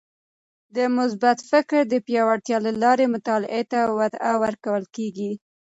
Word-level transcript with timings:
د 0.75 0.77
مثبت 0.97 1.37
فکر 1.51 1.79
د 1.87 1.93
پیاوړتیا 2.05 2.57
له 2.65 2.71
لارې 2.83 3.05
مطالعې 3.15 3.63
ته 3.71 3.79
وده 3.97 4.31
ورکول 4.43 4.83
کیږي. 4.95 5.31